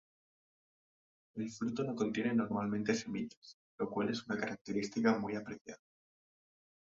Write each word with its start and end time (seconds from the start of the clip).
El 1.35 1.51
fruto 1.51 1.83
no 1.83 1.95
contiene 1.95 2.33
normalmente 2.33 2.95
semillas, 2.95 3.55
lo 3.77 3.87
cual 3.91 4.09
es 4.09 4.25
una 4.27 4.35
característica 4.39 5.15
muy 5.19 5.35
apreciada. 5.35 5.79